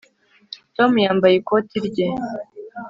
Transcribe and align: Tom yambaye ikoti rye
Tom 0.75 0.91
yambaye 1.05 1.35
ikoti 1.37 1.77
rye 1.87 2.07